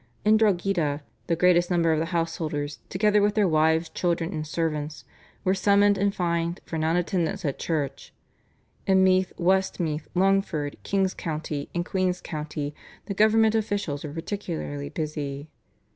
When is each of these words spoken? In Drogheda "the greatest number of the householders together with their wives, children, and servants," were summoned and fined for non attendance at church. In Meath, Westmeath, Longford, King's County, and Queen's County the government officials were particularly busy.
In 0.25 0.35
Drogheda 0.35 1.03
"the 1.27 1.35
greatest 1.35 1.69
number 1.69 1.93
of 1.93 1.99
the 1.99 2.05
householders 2.07 2.79
together 2.89 3.21
with 3.21 3.35
their 3.35 3.47
wives, 3.47 3.87
children, 3.87 4.33
and 4.33 4.47
servants," 4.47 5.05
were 5.43 5.53
summoned 5.53 5.95
and 5.95 6.11
fined 6.11 6.59
for 6.65 6.79
non 6.79 6.95
attendance 6.95 7.45
at 7.45 7.59
church. 7.59 8.11
In 8.87 9.03
Meath, 9.03 9.31
Westmeath, 9.37 10.07
Longford, 10.15 10.75
King's 10.81 11.13
County, 11.13 11.69
and 11.75 11.85
Queen's 11.85 12.19
County 12.19 12.73
the 13.05 13.13
government 13.13 13.53
officials 13.53 14.03
were 14.03 14.11
particularly 14.11 14.89
busy. 14.89 15.49